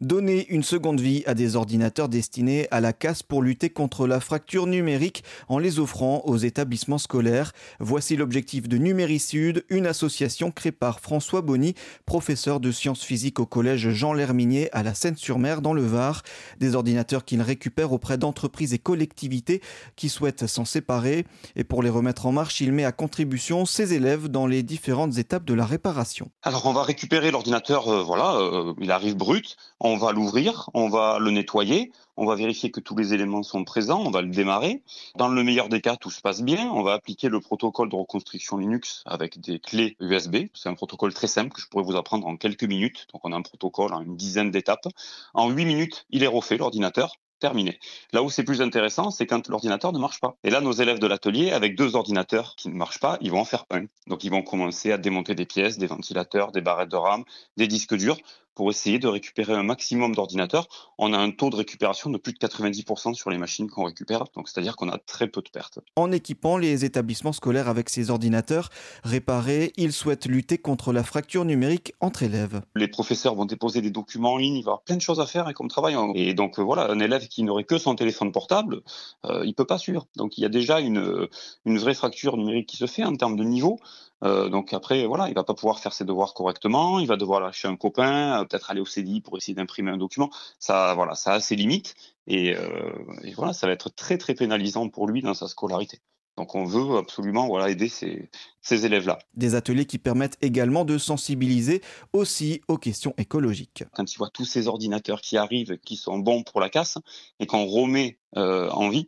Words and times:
Donner 0.00 0.46
une 0.48 0.62
seconde 0.62 0.98
vie 0.98 1.22
à 1.26 1.34
des 1.34 1.56
ordinateurs 1.56 2.08
destinés 2.08 2.66
à 2.70 2.80
la 2.80 2.94
casse 2.94 3.22
pour 3.22 3.42
lutter 3.42 3.68
contre 3.68 4.06
la 4.06 4.18
fracture 4.18 4.66
numérique 4.66 5.22
en 5.46 5.58
les 5.58 5.78
offrant 5.78 6.22
aux 6.24 6.38
établissements 6.38 6.96
scolaires. 6.96 7.52
Voici 7.80 8.16
l'objectif 8.16 8.66
de 8.66 8.78
Numéricide, 8.78 9.62
une 9.68 9.86
association 9.86 10.52
créée 10.52 10.72
par 10.72 11.00
François 11.00 11.42
Bonny, 11.42 11.74
professeur 12.06 12.60
de 12.60 12.72
sciences 12.72 13.02
physiques 13.02 13.40
au 13.40 13.44
collège 13.44 13.90
Jean 13.90 14.14
Lerminier 14.14 14.70
à 14.72 14.82
la 14.82 14.94
Seine-sur-Mer 14.94 15.60
dans 15.60 15.74
le 15.74 15.82
Var. 15.82 16.22
Des 16.58 16.76
ordinateurs 16.76 17.26
qu'il 17.26 17.42
récupère 17.42 17.92
auprès 17.92 18.16
d'entreprises 18.16 18.72
et 18.72 18.78
collectivités 18.78 19.60
qui 19.96 20.08
souhaitent 20.08 20.46
s'en 20.46 20.64
séparer. 20.64 21.26
Et 21.56 21.64
pour 21.64 21.82
les 21.82 21.90
remettre 21.90 22.24
en 22.24 22.32
marche, 22.32 22.62
il 22.62 22.72
met 22.72 22.86
à 22.86 22.92
contribution 22.92 23.66
ses 23.66 23.92
élèves 23.92 24.28
dans 24.28 24.46
les 24.46 24.62
différentes 24.62 25.18
étapes 25.18 25.44
de 25.44 25.52
la 25.52 25.66
réparation. 25.66 26.30
Alors 26.42 26.64
on 26.64 26.72
va 26.72 26.84
récupérer 26.84 27.30
l'ordinateur, 27.30 27.86
euh, 27.88 28.02
voilà, 28.02 28.36
euh, 28.36 28.72
il 28.80 28.90
arrive 28.90 29.14
brut 29.14 29.58
va 29.96 30.12
l'ouvrir, 30.12 30.70
on 30.74 30.88
va 30.88 31.18
le 31.18 31.30
nettoyer, 31.30 31.92
on 32.16 32.26
va 32.26 32.34
vérifier 32.34 32.70
que 32.70 32.80
tous 32.80 32.96
les 32.96 33.14
éléments 33.14 33.42
sont 33.42 33.64
présents, 33.64 34.02
on 34.04 34.10
va 34.10 34.22
le 34.22 34.28
démarrer. 34.28 34.82
Dans 35.16 35.28
le 35.28 35.42
meilleur 35.42 35.68
des 35.68 35.80
cas, 35.80 35.96
tout 35.96 36.10
se 36.10 36.20
passe 36.20 36.42
bien. 36.42 36.70
On 36.72 36.82
va 36.82 36.92
appliquer 36.92 37.28
le 37.28 37.40
protocole 37.40 37.88
de 37.88 37.96
reconstruction 37.96 38.58
Linux 38.58 39.02
avec 39.06 39.40
des 39.40 39.58
clés 39.58 39.96
USB. 40.00 40.48
C'est 40.54 40.68
un 40.68 40.74
protocole 40.74 41.14
très 41.14 41.28
simple 41.28 41.52
que 41.52 41.60
je 41.60 41.68
pourrais 41.68 41.84
vous 41.84 41.96
apprendre 41.96 42.26
en 42.26 42.36
quelques 42.36 42.64
minutes. 42.64 43.06
Donc 43.12 43.22
on 43.24 43.32
a 43.32 43.36
un 43.36 43.42
protocole 43.42 43.94
en 43.94 44.02
une 44.02 44.16
dizaine 44.16 44.50
d'étapes. 44.50 44.88
En 45.34 45.50
huit 45.50 45.64
minutes, 45.64 46.06
il 46.10 46.22
est 46.22 46.28
refait 46.28 46.56
l'ordinateur 46.56 47.16
terminé. 47.40 47.80
Là 48.12 48.22
où 48.22 48.30
c'est 48.30 48.44
plus 48.44 48.62
intéressant, 48.62 49.10
c'est 49.10 49.26
quand 49.26 49.48
l'ordinateur 49.48 49.92
ne 49.92 49.98
marche 49.98 50.20
pas. 50.20 50.36
Et 50.44 50.50
là, 50.50 50.60
nos 50.60 50.72
élèves 50.72 51.00
de 51.00 51.06
l'atelier, 51.08 51.50
avec 51.50 51.74
deux 51.74 51.96
ordinateurs 51.96 52.54
qui 52.54 52.68
ne 52.68 52.74
marchent 52.74 53.00
pas, 53.00 53.18
ils 53.20 53.30
vont 53.30 53.40
en 53.40 53.44
faire 53.44 53.64
un. 53.70 53.86
Donc, 54.06 54.22
ils 54.22 54.30
vont 54.30 54.42
commencer 54.42 54.92
à 54.92 54.98
démonter 54.98 55.34
des 55.34 55.46
pièces, 55.46 55.78
des 55.78 55.86
ventilateurs, 55.86 56.52
des 56.52 56.60
barrettes 56.60 56.90
de 56.90 56.96
RAM, 56.96 57.24
des 57.56 57.66
disques 57.66 57.96
durs, 57.96 58.18
pour 58.54 58.70
essayer 58.70 58.98
de 58.98 59.08
récupérer 59.08 59.54
un 59.54 59.62
maximum 59.62 60.14
d'ordinateurs. 60.14 60.68
On 60.98 61.12
a 61.12 61.18
un 61.18 61.30
taux 61.30 61.50
de 61.50 61.56
récupération 61.56 62.10
de 62.10 62.18
plus 62.18 62.32
de 62.32 62.38
90% 62.38 63.14
sur 63.14 63.30
les 63.30 63.38
machines 63.38 63.68
qu'on 63.70 63.84
récupère, 63.84 64.24
donc 64.34 64.48
c'est-à-dire 64.48 64.76
qu'on 64.76 64.88
a 64.88 64.98
très 64.98 65.28
peu 65.28 65.42
de 65.42 65.48
pertes. 65.50 65.78
En 65.96 66.12
équipant 66.12 66.58
les 66.58 66.84
établissements 66.84 67.32
scolaires 67.32 67.68
avec 67.68 67.88
ces 67.88 68.10
ordinateurs 68.10 68.68
réparés, 69.04 69.72
ils 69.76 69.92
souhaitent 69.92 70.26
lutter 70.26 70.58
contre 70.58 70.92
la 70.92 71.02
fracture 71.02 71.44
numérique 71.44 71.92
entre 72.00 72.22
élèves. 72.22 72.62
Les 72.74 72.88
professeurs 72.88 73.34
vont 73.34 73.46
déposer 73.46 73.80
des 73.80 73.90
documents 73.90 74.34
en 74.34 74.38
ligne, 74.38 74.56
il 74.56 74.62
va 74.62 74.70
y 74.70 74.70
avoir 74.70 74.82
plein 74.82 74.96
de 74.96 75.00
choses 75.00 75.20
à 75.20 75.26
faire 75.26 75.48
et 75.48 75.54
comme 75.54 75.68
travail. 75.68 75.96
Et 76.14 76.34
donc 76.34 76.58
euh, 76.58 76.62
voilà, 76.62 76.90
un 76.90 77.00
élève 77.00 77.28
qui 77.28 77.42
n'aurait 77.42 77.64
que 77.64 77.78
son 77.78 77.94
téléphone 77.94 78.32
portable, 78.32 78.82
euh, 79.24 79.44
il 79.44 79.54
peut 79.54 79.64
pas 79.64 79.78
suivre. 79.78 80.06
Donc 80.16 80.38
il 80.38 80.42
y 80.42 80.44
a 80.44 80.48
déjà 80.48 80.80
une, 80.80 81.28
une 81.64 81.78
vraie 81.78 81.94
fracture 81.94 82.36
numérique 82.36 82.68
qui 82.68 82.76
se 82.76 82.86
fait 82.86 83.04
en 83.04 83.14
termes 83.16 83.36
de 83.36 83.44
niveau. 83.44 83.78
Euh, 84.22 84.48
donc 84.48 84.72
après, 84.72 85.06
voilà, 85.06 85.28
il 85.28 85.34
va 85.34 85.44
pas 85.44 85.54
pouvoir 85.54 85.80
faire 85.80 85.92
ses 85.92 86.04
devoirs 86.04 86.34
correctement, 86.34 86.98
il 86.98 87.06
va 87.06 87.16
devoir 87.16 87.40
lâcher 87.40 87.68
un 87.68 87.76
copain, 87.76 88.42
euh, 88.42 88.44
peut-être 88.44 88.70
aller 88.70 88.80
au 88.80 88.86
CDI 88.86 89.20
pour 89.20 89.36
essayer 89.36 89.54
d'imprimer 89.54 89.90
un 89.90 89.96
document. 89.96 90.30
Ça, 90.58 90.94
voilà, 90.94 91.14
ça 91.14 91.34
a 91.34 91.40
ses 91.40 91.56
limites 91.56 91.94
et, 92.26 92.54
euh, 92.56 92.92
et, 93.24 93.32
voilà, 93.34 93.52
ça 93.52 93.66
va 93.66 93.72
être 93.72 93.90
très 93.90 94.18
très 94.18 94.34
pénalisant 94.34 94.88
pour 94.88 95.08
lui 95.08 95.22
dans 95.22 95.34
sa 95.34 95.48
scolarité. 95.48 96.00
Donc 96.40 96.54
on 96.54 96.64
veut 96.64 96.96
absolument 96.96 97.48
voilà, 97.48 97.68
aider 97.68 97.90
ces, 97.90 98.30
ces 98.62 98.86
élèves-là. 98.86 99.18
Des 99.34 99.54
ateliers 99.54 99.84
qui 99.84 99.98
permettent 99.98 100.38
également 100.40 100.86
de 100.86 100.96
sensibiliser 100.96 101.82
aussi 102.14 102.62
aux 102.66 102.78
questions 102.78 103.12
écologiques. 103.18 103.84
Quand 103.92 104.10
ils 104.10 104.16
voient 104.16 104.30
tous 104.32 104.46
ces 104.46 104.66
ordinateurs 104.66 105.20
qui 105.20 105.36
arrivent, 105.36 105.76
qui 105.84 105.96
sont 105.96 106.18
bons 106.18 106.42
pour 106.42 106.62
la 106.62 106.70
casse, 106.70 106.96
et 107.40 107.46
qu'on 107.46 107.66
remet 107.66 108.16
euh, 108.38 108.70
en 108.70 108.88
vie, 108.88 109.06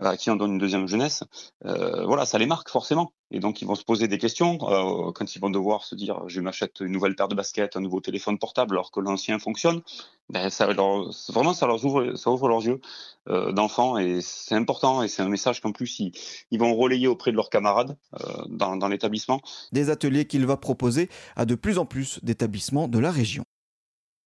à 0.00 0.16
qui 0.16 0.30
on 0.30 0.36
donne 0.36 0.52
une 0.52 0.58
deuxième 0.58 0.86
jeunesse, 0.86 1.22
euh, 1.66 2.06
voilà, 2.06 2.24
ça 2.24 2.38
les 2.38 2.46
marque 2.46 2.70
forcément. 2.70 3.12
Et 3.30 3.40
donc 3.40 3.60
ils 3.60 3.68
vont 3.68 3.74
se 3.74 3.84
poser 3.84 4.08
des 4.08 4.16
questions 4.16 4.56
euh, 4.62 5.12
quand 5.12 5.36
ils 5.36 5.38
vont 5.38 5.50
devoir 5.50 5.84
se 5.84 5.94
dire 5.94 6.22
je 6.28 6.40
m'achète 6.40 6.80
une 6.80 6.92
nouvelle 6.92 7.14
paire 7.14 7.28
de 7.28 7.34
baskets, 7.34 7.76
un 7.76 7.80
nouveau 7.80 8.00
téléphone 8.00 8.38
portable 8.38 8.76
alors 8.76 8.90
que 8.90 9.00
l'ancien 9.00 9.38
fonctionne. 9.38 9.82
Ben, 10.30 10.48
ça 10.48 10.66
vraiment 10.66 11.54
ça 11.54 11.66
leur 11.66 11.84
ouvre, 11.84 12.14
ça 12.14 12.30
ouvre 12.30 12.48
leurs 12.48 12.64
yeux 12.64 12.80
euh, 13.28 13.52
d'enfants 13.52 13.98
et 13.98 14.20
c'est 14.22 14.54
important 14.54 15.02
et 15.02 15.08
c'est 15.08 15.22
un 15.22 15.28
message 15.28 15.60
qu'en 15.60 15.72
plus 15.72 15.98
ils, 15.98 16.12
ils, 16.52 16.60
vont 16.60 16.74
relayer 16.74 17.08
auprès 17.08 17.32
de 17.32 17.36
leurs 17.36 17.50
camarades 17.50 17.96
euh, 18.14 18.44
dans 18.48 18.88
l'établissement. 18.88 19.40
Des 19.72 19.90
ateliers 19.90 20.26
qu'il 20.26 20.46
va 20.46 20.56
proposer 20.56 21.08
à 21.34 21.46
de 21.46 21.56
plus 21.56 21.78
en 21.78 21.84
plus 21.84 22.20
d'établissements 22.22 22.86
de 22.86 22.98
la 23.00 23.10
région. 23.10 23.44